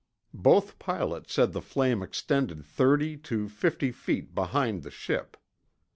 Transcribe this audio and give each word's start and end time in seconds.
Both 0.33 0.79
pilots 0.79 1.31
said 1.31 1.53
the 1.53 1.61
flame 1.61 2.01
extended 2.01 2.65
thirty 2.65 3.17
to 3.17 3.47
fifty 3.47 3.91
feet 3.91 4.33
behind 4.33 4.81
the 4.81 4.89
ship. 4.89 5.37